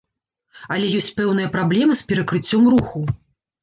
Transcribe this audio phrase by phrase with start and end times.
[0.77, 3.09] Але ёсць пэўныя праблемы з перакрыццём руху.